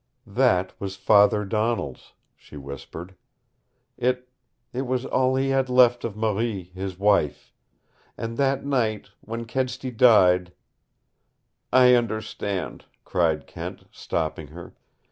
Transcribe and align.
"That 0.25 0.73
was 0.81 0.95
father 0.95 1.45
Donald's," 1.45 2.13
she 2.35 2.57
whispered. 2.57 3.13
"It 3.99 4.29
it 4.73 4.87
was 4.87 5.05
all 5.05 5.35
he 5.35 5.49
had 5.49 5.69
left 5.69 6.03
of 6.03 6.17
Marie, 6.17 6.71
his 6.73 6.97
wife. 6.97 7.53
And 8.17 8.35
that 8.37 8.65
night 8.65 9.11
when 9.19 9.45
Kedsty 9.45 9.91
died" 9.91 10.53
"I 11.71 11.93
understand," 11.93 12.85
cried 13.05 13.45
Kent, 13.45 13.83
stopping 13.91 14.47
her. 14.47 14.73